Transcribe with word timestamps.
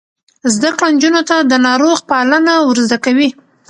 زده 0.53 0.69
کړه 0.77 0.87
نجونو 0.95 1.21
ته 1.29 1.35
د 1.51 1.53
ناروغ 1.67 1.97
پالنه 2.09 2.53
ور 2.61 2.77
زده 2.85 2.97
کوي. 3.05 3.29